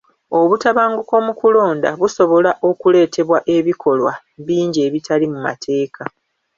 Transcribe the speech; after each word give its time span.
Obutabanguko 0.39 1.15
mu 1.25 1.33
kulonda 1.39 1.89
busobola 1.99 2.51
okuleetebwa 2.69 3.37
ebikolwa 3.55 4.13
bingi 4.45 4.79
ebitali 4.87 5.25
mu 5.33 5.39
mateeka. 5.45 6.01